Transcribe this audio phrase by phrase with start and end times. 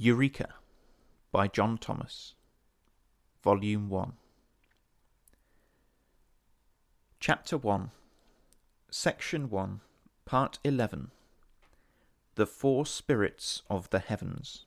[0.00, 0.54] Eureka
[1.32, 2.34] by John Thomas,
[3.42, 4.12] Volume 1.
[7.18, 7.90] Chapter 1,
[8.90, 9.80] Section 1,
[10.24, 11.10] Part 11
[12.36, 14.66] The Four Spirits of the Heavens.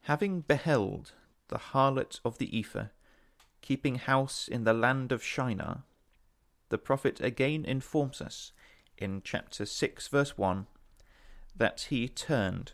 [0.00, 1.12] Having beheld
[1.46, 2.88] the harlot of the Ephah
[3.60, 5.84] keeping house in the land of Shinar,
[6.70, 8.50] the prophet again informs us
[8.96, 10.66] in chapter 6, verse 1
[11.56, 12.72] that he turned.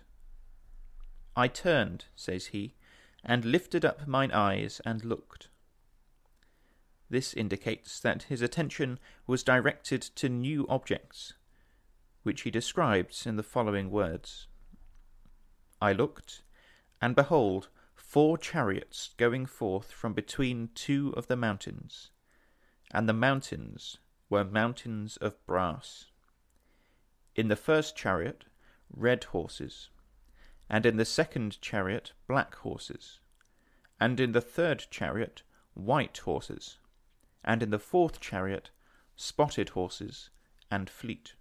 [1.37, 2.75] I turned, says he,
[3.25, 5.49] and lifted up mine eyes and looked.
[7.09, 11.35] This indicates that his attention was directed to new objects,
[12.23, 14.47] which he describes in the following words
[15.81, 16.43] I looked,
[17.01, 22.11] and behold, four chariots going forth from between two of the mountains,
[22.91, 23.99] and the mountains
[24.31, 26.07] were mountains of brass.
[27.35, 28.45] In the first chariot
[28.97, 29.91] red horses,
[30.69, 33.21] and in the second chariot black horses,
[34.01, 35.43] and in the third chariot
[35.75, 36.79] white horses,
[37.45, 38.71] and in the fourth chariot
[39.17, 40.31] spotted horses
[40.71, 41.35] and fleet.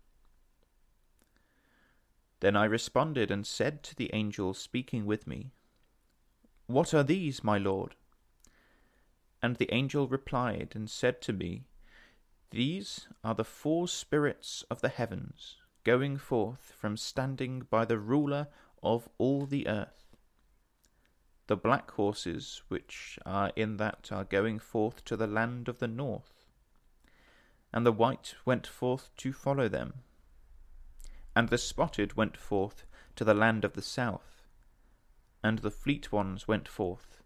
[2.40, 5.52] Then I responded and said to the angel speaking with me,
[6.68, 7.96] What are these, my lord?
[9.42, 11.64] And the angel replied and said to me,
[12.52, 18.48] These are the four spirits of the heavens going forth from standing by the ruler
[18.82, 20.16] of all the earth.
[21.48, 25.88] The black horses which are in that are going forth to the land of the
[25.88, 26.46] north,
[27.74, 30.04] and the white went forth to follow them,
[31.36, 34.48] and the spotted went forth to the land of the south,
[35.44, 37.22] and the fleet ones went forth,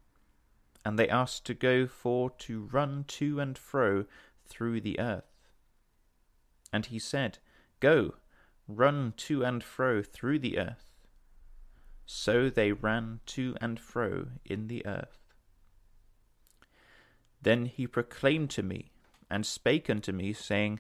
[0.84, 4.06] and they asked to go for to run to and fro
[4.46, 5.52] through the earth.
[6.74, 7.38] And he said,
[7.80, 8.16] Go,
[8.68, 10.98] run to and fro through the earth.
[12.06, 15.34] So they ran to and fro in the earth.
[17.42, 18.92] Then he proclaimed to me,
[19.30, 20.80] and spake unto me, saying,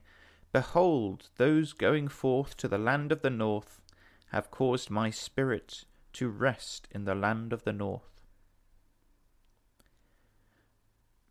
[0.51, 3.81] Behold, those going forth to the land of the north
[4.27, 8.21] have caused my spirit to rest in the land of the north.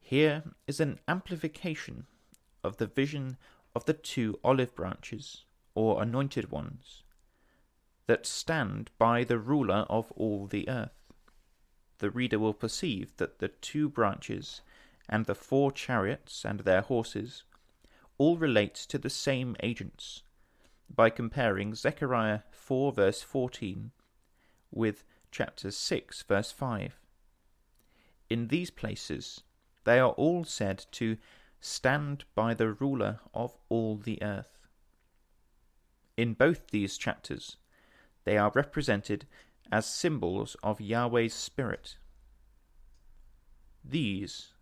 [0.01, 2.07] Here is an amplification
[2.63, 3.37] of the vision
[3.75, 5.45] of the two olive branches
[5.77, 7.05] or anointed ones,
[8.07, 11.13] that stand by the ruler of all the earth.
[11.99, 14.63] The reader will perceive that the two branches
[15.09, 17.45] and the four chariots and their horses
[18.19, 20.23] all relate to the same agents
[20.95, 23.91] by comparing Zechariah 4 verse 14
[24.71, 26.99] with chapter 6 verse 5.
[28.31, 29.43] In these places
[29.85, 31.17] they are all said to
[31.61, 34.56] stand by the ruler of all the earth.
[36.17, 37.57] In both these chapters,
[38.25, 39.27] they are represented
[39.71, 41.99] as symbols of Yahweh's Spirit.
[43.85, 44.53] These,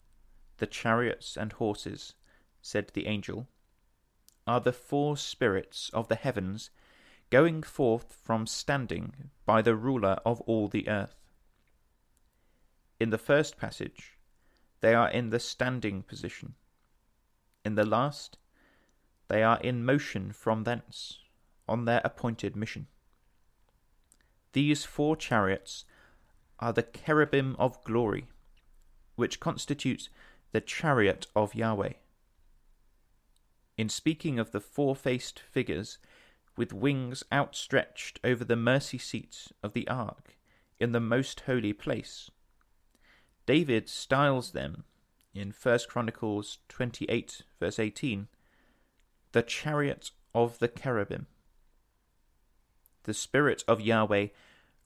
[0.59, 2.15] the chariots and horses,
[2.61, 3.47] said the angel,
[4.47, 6.71] are the four spirits of the heavens
[7.31, 11.31] going forth from standing by the ruler of all the earth.
[12.99, 14.19] In the first passage,
[14.81, 16.55] they are in the standing position.
[17.65, 18.39] In the last,
[19.29, 21.19] they are in motion from thence
[21.69, 22.87] on their appointed mission.
[24.53, 25.85] These four chariots
[26.61, 28.27] are the cherubim of glory,
[29.17, 30.09] which constitutes
[30.53, 31.95] the chariot of Yahweh.
[33.77, 35.99] In speaking of the four faced figures
[36.57, 40.37] with wings outstretched over the mercy seat of the ark
[40.79, 42.31] in the most holy place,
[43.47, 44.85] David styles them
[45.35, 48.29] in 1 Chronicles 28, verse 18,
[49.33, 51.27] the chariot of the cherubim
[53.05, 54.29] the Spirit of Yahweh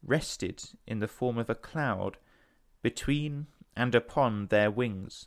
[0.02, 2.18] rested in the form of a cloud
[2.82, 3.46] between
[3.76, 5.26] and upon their wings,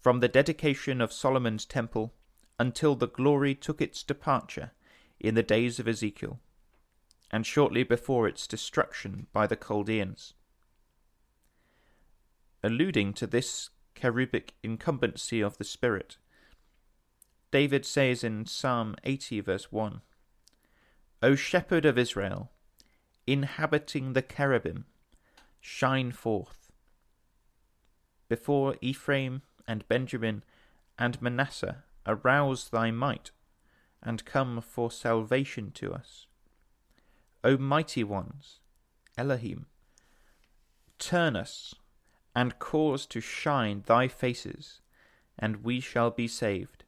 [0.00, 2.12] from the dedication of Solomon's temple
[2.58, 4.72] until the glory took its departure
[5.18, 6.38] in the days of Ezekiel,
[7.30, 10.34] and shortly before its destruction by the Chaldeans.
[12.62, 16.16] Alluding to this cherubic incumbency of the Spirit,
[17.50, 20.00] David says in Psalm 80, verse 1
[21.22, 22.50] O shepherd of Israel,
[23.26, 24.84] inhabiting the cherubim,
[25.60, 26.72] shine forth.
[28.28, 30.42] Before Ephraim and Benjamin
[30.98, 33.30] and Manasseh, arouse thy might,
[34.02, 36.26] and come for salvation to us.
[37.42, 38.60] O mighty ones,
[39.16, 39.66] Elohim,
[40.98, 41.74] turn us
[42.34, 44.80] and cause to shine thy faces,
[45.38, 46.84] and we shall be saved.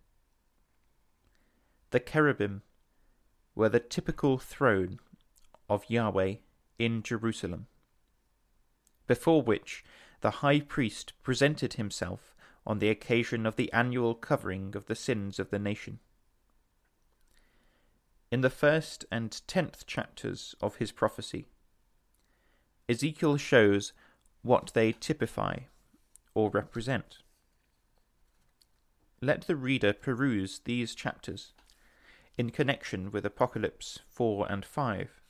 [1.90, 2.62] The cherubim
[3.56, 5.00] were the typical throne
[5.68, 6.34] of Yahweh
[6.78, 7.66] in Jerusalem,
[9.06, 9.82] before which
[10.20, 12.34] the high priest presented himself
[12.66, 15.98] on the occasion of the annual covering of the sins of the nation.
[18.30, 21.46] In the first and tenth chapters of his prophecy,
[22.88, 23.92] Ezekiel shows
[24.42, 25.60] what they typify
[26.34, 27.18] or represent.
[29.22, 31.52] Let the reader peruse these chapters
[32.36, 35.20] in connection with Apocalypse 4 and 5,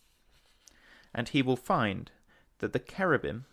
[1.15, 2.11] and he will find
[2.59, 3.47] that the cherubim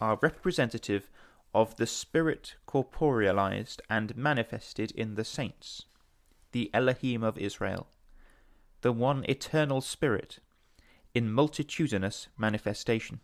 [0.00, 1.10] are representative
[1.54, 5.86] of the Spirit corporealized and manifested in the saints,
[6.52, 7.88] the Elohim of Israel,
[8.82, 10.38] the one eternal Spirit
[11.14, 13.20] in multitudinous manifestation.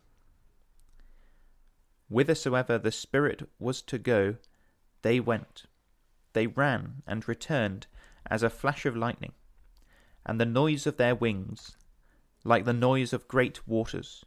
[2.09, 4.35] Whithersoever the Spirit was to go,
[5.01, 5.65] they went.
[6.33, 7.87] They ran and returned
[8.27, 9.33] as a flash of lightning,
[10.25, 11.77] and the noise of their wings,
[12.43, 14.25] like the noise of great waters,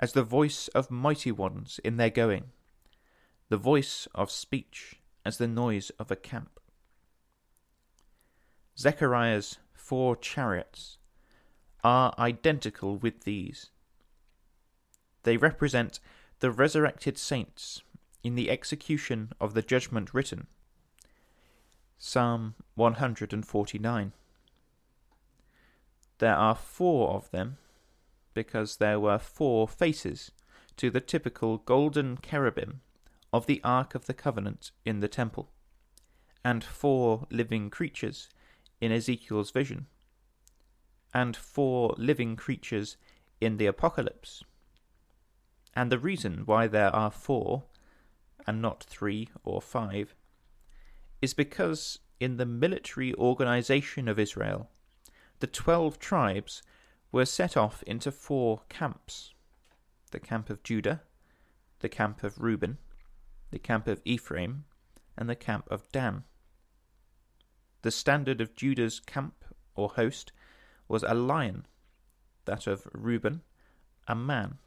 [0.00, 2.50] as the voice of mighty ones in their going,
[3.48, 6.60] the voice of speech as the noise of a camp.
[8.78, 10.98] Zechariah's four chariots
[11.82, 13.70] are identical with these.
[15.22, 16.00] They represent
[16.40, 17.82] the resurrected saints
[18.22, 20.46] in the execution of the judgment written.
[21.98, 24.12] Psalm 149.
[26.18, 27.58] There are four of them
[28.34, 30.30] because there were four faces
[30.76, 32.80] to the typical golden cherubim
[33.32, 35.50] of the Ark of the Covenant in the temple,
[36.44, 38.28] and four living creatures
[38.80, 39.86] in Ezekiel's vision,
[41.12, 42.96] and four living creatures
[43.40, 44.42] in the Apocalypse.
[45.74, 47.64] And the reason why there are four,
[48.46, 50.14] and not three or five,
[51.20, 54.70] is because in the military organization of Israel,
[55.40, 56.62] the twelve tribes
[57.12, 59.34] were set off into four camps
[60.10, 61.02] the camp of Judah,
[61.80, 62.78] the camp of Reuben,
[63.50, 64.64] the camp of Ephraim,
[65.16, 66.22] and the camp of Dan.
[67.82, 69.44] The standard of Judah's camp
[69.74, 70.30] or host
[70.86, 71.66] was a lion,
[72.44, 73.42] that of Reuben,
[74.06, 74.58] a man,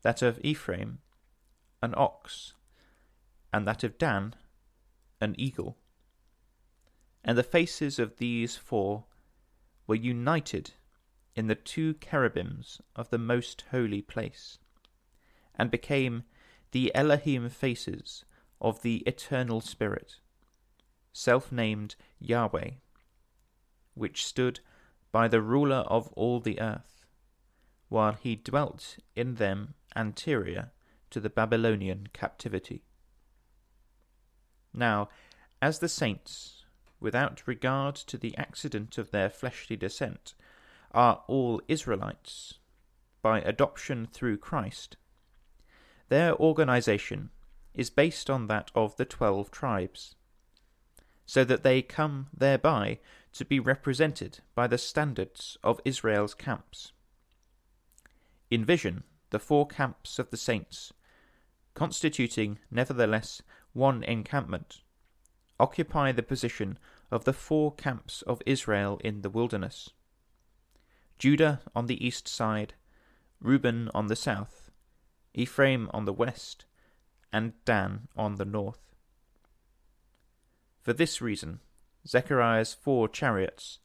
[0.00, 1.00] that of Ephraim,
[1.82, 2.54] an ox,
[3.52, 4.34] and that of Dan,
[5.20, 5.76] an eagle.
[7.22, 9.04] And the faces of these four
[9.86, 10.72] were united
[11.34, 14.58] in the two cherubims of the most holy place,
[15.54, 16.24] and became
[16.72, 18.24] the Elohim faces
[18.60, 20.16] of the eternal Spirit,
[21.12, 22.70] self named Yahweh,
[23.94, 24.60] which stood
[25.12, 27.06] by the ruler of all the earth,
[27.88, 30.72] while he dwelt in them anterior
[31.10, 32.82] to the Babylonian captivity.
[34.74, 35.08] Now,
[35.62, 36.55] as the saints,
[37.00, 40.34] without regard to the accident of their fleshly descent,
[40.92, 42.54] are all Israelites
[43.22, 44.96] by adoption through Christ,
[46.08, 47.30] their organization
[47.74, 50.14] is based on that of the twelve tribes,
[51.26, 52.98] so that they come thereby
[53.32, 56.92] to be represented by the standards of Israel's camps.
[58.50, 60.92] In vision, the four camps of the saints,
[61.74, 64.82] constituting nevertheless one encampment,
[65.58, 66.78] occupy the position
[67.10, 69.90] of the four camps of Israel in the wilderness.
[71.18, 72.74] Judah on the east side,
[73.40, 74.70] Reuben on the south,
[75.34, 76.64] Ephraim on the west,
[77.32, 78.94] and Dan on the north.
[80.82, 81.60] For this reason,
[82.06, 83.78] Zechariah's four chariots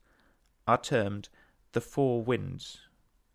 [0.67, 1.29] are termed
[1.71, 2.79] the four winds,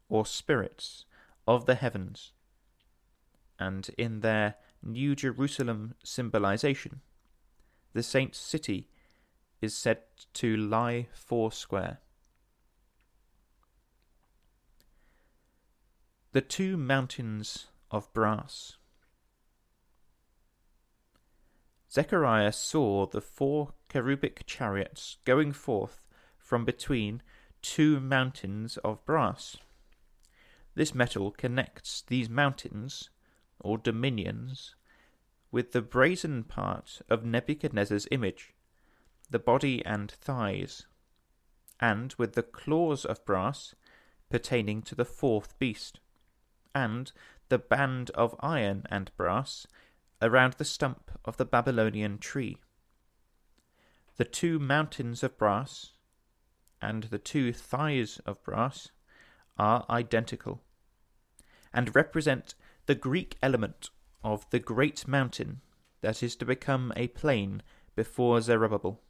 [0.08, 1.04] or spirits,
[1.49, 2.32] of the heavens,
[3.58, 7.00] and in their New Jerusalem symbolization,
[7.96, 8.86] the saint's city
[9.62, 9.96] is said
[10.34, 11.98] to lie foursquare.
[16.32, 18.76] The two mountains of brass.
[21.90, 27.22] Zechariah saw the four cherubic chariots going forth from between
[27.62, 29.56] two mountains of brass.
[30.74, 33.08] This metal connects these mountains,
[33.58, 34.75] or dominions,
[35.56, 38.52] with the brazen part of Nebuchadnezzar's image,
[39.30, 40.84] the body and thighs,
[41.80, 43.75] and with the claws of brass
[44.28, 45.98] pertaining to the fourth beast,
[46.75, 47.10] and
[47.48, 49.66] the band of iron and brass
[50.20, 52.58] around the stump of the Babylonian tree.
[54.18, 55.92] The two mountains of brass
[56.82, 58.90] and the two thighs of brass
[59.56, 60.60] are identical
[61.72, 63.88] and represent the Greek element
[64.26, 65.61] of the great mountain
[66.02, 67.62] that is to become a plain
[67.95, 69.00] before Zerubbabel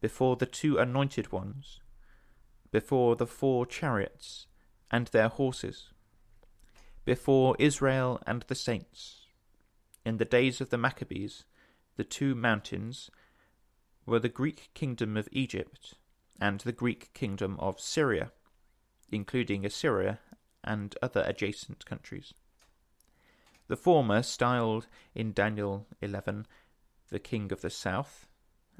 [0.00, 1.80] before the two anointed ones,
[2.70, 4.46] before the four chariots,
[4.90, 5.92] and their horses,
[7.04, 9.26] before Israel and the saints.
[10.04, 11.44] In the days of the Maccabees,
[11.96, 13.10] the two mountains
[14.06, 15.94] were the Greek kingdom of Egypt
[16.40, 18.32] and the Greek kingdom of Syria,
[19.12, 20.18] including Assyria
[20.64, 22.32] and other adjacent countries.
[23.70, 26.48] The former styled in Daniel 11
[27.10, 28.26] the king of the south,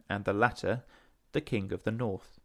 [0.09, 0.83] and the latter
[1.31, 2.41] the king of the north.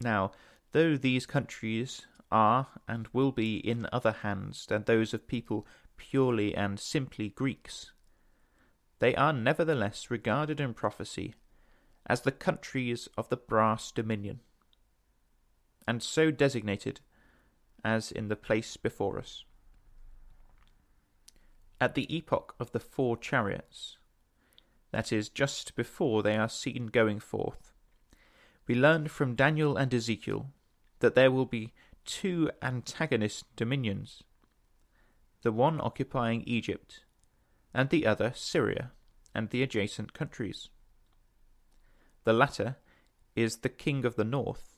[0.00, 0.32] Now,
[0.70, 5.66] though these countries are and will be in other hands than those of people
[5.98, 7.92] purely and simply Greeks,
[8.98, 11.34] they are nevertheless regarded in prophecy
[12.06, 14.40] as the countries of the brass dominion,
[15.86, 17.02] and so designated
[17.84, 19.44] as in the place before us.
[21.82, 23.98] At the epoch of the four chariots,
[24.92, 27.72] that is, just before they are seen going forth,
[28.68, 30.52] we learn from Daniel and Ezekiel
[31.00, 31.72] that there will be
[32.04, 34.22] two antagonist dominions,
[35.42, 37.02] the one occupying Egypt,
[37.74, 38.92] and the other Syria
[39.34, 40.68] and the adjacent countries.
[42.22, 42.76] The latter
[43.34, 44.76] is the king of the north,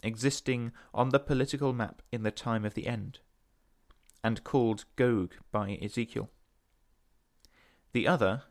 [0.00, 3.18] existing on the political map in the time of the end,
[4.24, 6.30] and called Gog by Ezekiel.
[7.92, 8.44] The other,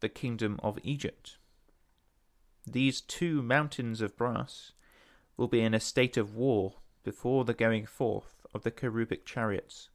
[0.00, 1.38] the kingdom of Egypt.
[2.66, 4.72] These two mountains of brass
[5.38, 9.88] will be in a state of war before the going forth of the cherubic chariots.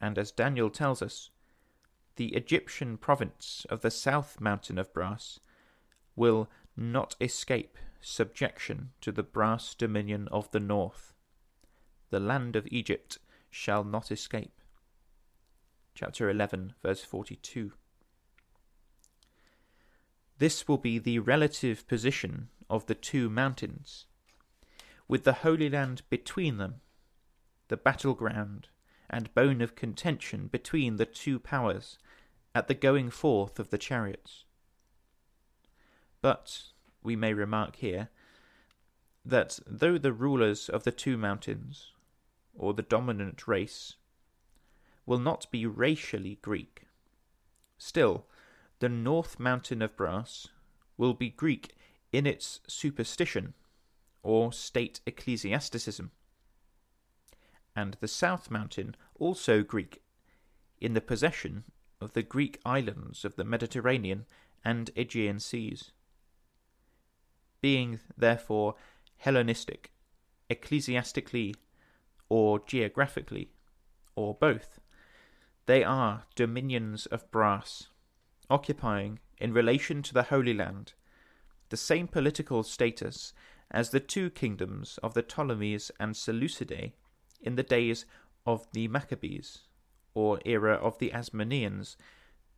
[0.00, 1.30] And as Daniel tells us,
[2.16, 5.38] the Egyptian province of the south mountain of brass
[6.16, 11.14] will not escape subjection to the brass dominion of the north.
[12.10, 13.18] The land of Egypt
[13.54, 14.60] shall not escape.
[15.94, 17.70] Chapter 11, verse 42.
[20.38, 24.06] This will be the relative position of the two mountains
[25.06, 26.80] with the Holy Land between them,
[27.68, 28.68] the battleground
[29.08, 31.98] and bone of contention between the two powers
[32.56, 34.46] at the going forth of the chariots.
[36.20, 36.64] But
[37.04, 38.08] we may remark here
[39.24, 41.93] that though the rulers of the two mountains,
[42.56, 43.94] or the dominant race,
[45.06, 46.82] will not be racially Greek,
[47.78, 48.26] still
[48.80, 50.48] the North Mountain of Brass
[50.96, 51.76] will be Greek
[52.12, 53.54] in its superstition
[54.22, 56.10] or state ecclesiasticism.
[57.76, 60.02] And the South Mountain, also Greek,
[60.80, 61.64] in the possession
[62.00, 64.26] of the Greek islands of the Mediterranean
[64.64, 65.92] and Aegean seas.
[67.60, 68.74] Being, therefore,
[69.16, 69.92] Hellenistic,
[70.50, 71.54] ecclesiastically,
[72.28, 73.50] or geographically,
[74.16, 74.80] or both,
[75.66, 77.88] they are dominions of brass,
[78.50, 80.92] occupying, in relation to the Holy Land,
[81.70, 83.32] the same political status
[83.70, 86.92] as the two kingdoms of the Ptolemies and Seleucidae
[87.40, 88.06] in the days
[88.46, 89.62] of the Maccabees,
[90.14, 91.96] or era of the Asmoneans,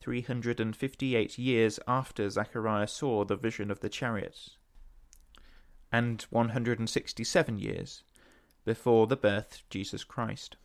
[0.00, 4.56] 358 years after Zechariah saw the vision of the chariots,
[5.90, 8.02] and 167 years
[8.66, 10.56] before the birth of Jesus Christ.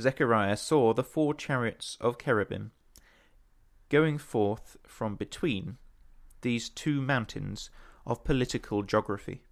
[0.00, 2.70] Zechariah saw the four chariots of cherubim
[3.88, 5.78] going forth from between
[6.42, 7.70] these two mountains
[8.06, 9.42] of political geography.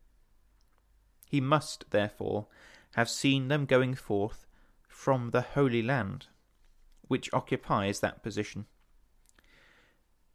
[1.27, 2.47] He must, therefore,
[2.93, 4.47] have seen them going forth
[4.87, 6.29] from the Holy Land,
[7.09, 8.67] which occupies that position.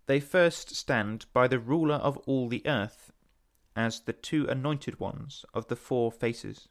[0.06, 3.12] They first stand by the ruler of all the earth
[3.76, 6.68] as the two anointed ones of the four faces.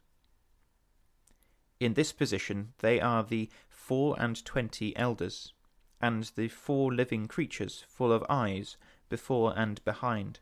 [1.79, 5.53] In this position they are the four and twenty elders,
[6.01, 8.77] and the four living creatures full of eyes
[9.09, 10.39] before and behind,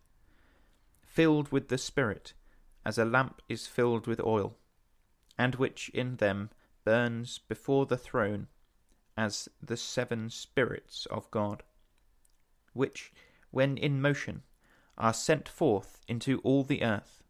[1.01, 2.33] filled with the Spirit,
[2.85, 4.57] as a lamp is filled with oil,
[5.37, 6.49] and which in them
[6.83, 8.47] burns before the throne
[9.15, 11.63] as the seven spirits of God,
[12.73, 13.11] which,
[13.51, 14.43] when in motion,
[14.97, 17.23] are sent forth into all the earth.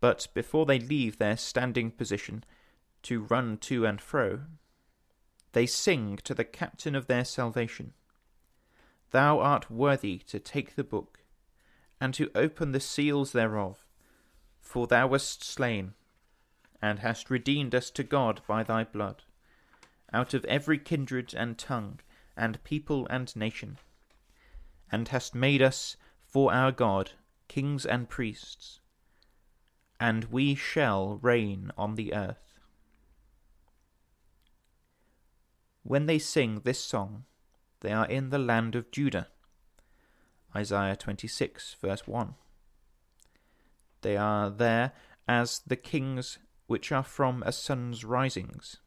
[0.00, 2.44] But before they leave their standing position
[3.02, 4.40] to run to and fro,
[5.52, 7.92] they sing to the captain of their salvation
[9.10, 11.18] Thou art worthy to take the book,
[12.00, 13.86] and to open the seals thereof,
[14.58, 15.92] for thou wast slain,
[16.80, 19.22] and hast redeemed us to God by thy blood,
[20.12, 22.00] out of every kindred and tongue,
[22.36, 23.78] and people and nation,
[24.92, 27.12] and hast made us for our God
[27.48, 28.80] kings and priests,
[29.98, 32.58] and we shall reign on the earth.
[35.82, 37.24] When they sing this song,
[37.80, 39.28] they are in the land of Judah.
[40.54, 42.34] Isaiah 26, verse 1.
[44.02, 44.92] They are there
[45.26, 48.78] as the kings which are from a sun's risings,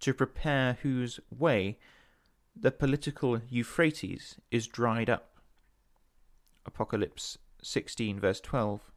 [0.00, 1.78] to prepare whose way
[2.60, 5.38] the political Euphrates is dried up.
[6.66, 8.90] Apocalypse 16, verse 12.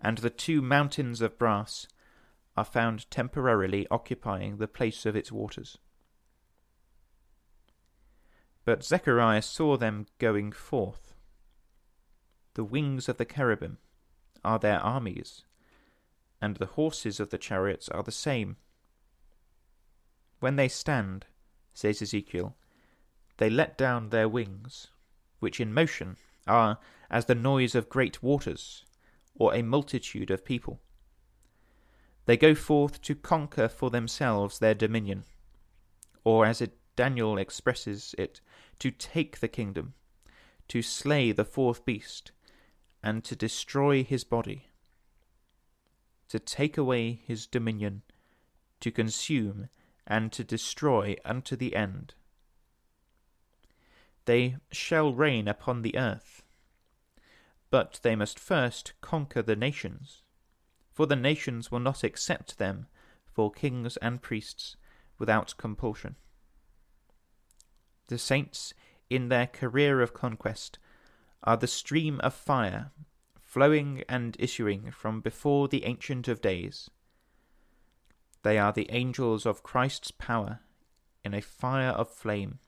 [0.00, 1.86] And the two mountains of brass
[2.56, 5.78] are found temporarily occupying the place of its waters.
[8.64, 11.14] But Zechariah saw them going forth.
[12.54, 13.78] The wings of the cherubim
[14.44, 15.44] are their armies,
[16.42, 18.56] and the horses of the chariots are the same.
[20.40, 21.26] When they stand,
[21.78, 22.56] says Ezekiel,
[23.36, 24.88] they let down their wings,
[25.38, 28.84] which in motion are as the noise of great waters,
[29.36, 30.80] or a multitude of people.
[32.26, 35.22] They go forth to conquer for themselves their dominion,
[36.24, 38.40] or as it, Daniel expresses it,
[38.80, 39.94] to take the kingdom,
[40.66, 42.32] to slay the fourth beast,
[43.04, 44.66] and to destroy his body,
[46.28, 48.02] to take away his dominion,
[48.80, 49.68] to consume
[50.08, 52.14] and to destroy unto the end.
[54.24, 56.42] They shall reign upon the earth,
[57.70, 60.22] but they must first conquer the nations,
[60.92, 62.88] for the nations will not accept them
[63.26, 64.76] for kings and priests
[65.18, 66.16] without compulsion.
[68.08, 68.72] The saints,
[69.10, 70.78] in their career of conquest,
[71.44, 72.90] are the stream of fire
[73.38, 76.90] flowing and issuing from before the Ancient of Days.
[78.42, 80.60] They are the angels of Christ's power
[81.24, 82.58] in a fire of flame,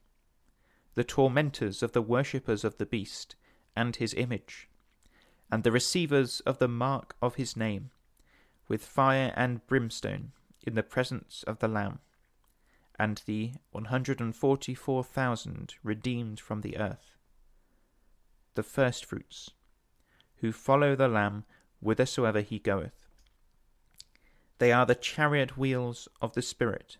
[0.93, 3.35] the tormentors of the worshippers of the beast
[3.75, 4.67] and his image,
[5.51, 7.91] and the receivers of the mark of his name,
[8.67, 11.99] with fire and brimstone in the presence of the Lamb,
[12.99, 17.15] and the 144,000 redeemed from the earth
[18.55, 19.51] the firstfruits,
[20.37, 21.45] who follow the Lamb
[21.79, 23.00] whithersoever he goeth.
[24.61, 26.97] They are the chariot wheels of the Spirit,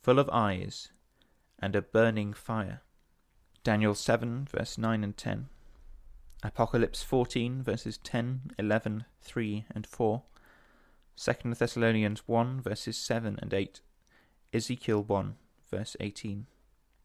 [0.00, 0.90] full of eyes
[1.58, 2.82] and a burning fire.
[3.64, 5.48] Daniel 7, verse 9 and 10.
[6.44, 10.22] Apocalypse 14, verses 10, 11, 3, and 4.
[11.16, 13.80] 2 Thessalonians 1, verses 7 and 8.
[14.52, 15.34] Ezekiel 1,
[15.68, 16.46] verse 18.